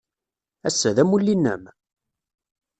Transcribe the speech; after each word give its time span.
Ass-a, 0.67 0.89
d 0.95 0.97
amulli-nnem? 1.03 1.63